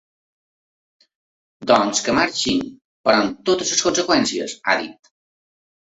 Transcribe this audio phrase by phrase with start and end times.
[1.73, 2.65] Doncs que marxin,
[3.09, 5.15] però amb totes les conseqüències, ha dit.